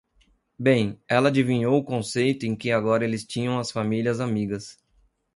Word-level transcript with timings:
Bem, 0.57 0.99
ela 1.07 1.29
adivinhou 1.29 1.77
o 1.77 1.83
conceito 1.83 2.43
em 2.43 2.55
que 2.55 2.71
agora 2.71 3.03
eles 3.05 3.23
tinham 3.23 3.59
as 3.59 3.69
famílias 3.69 4.19
amigas. 4.19 4.79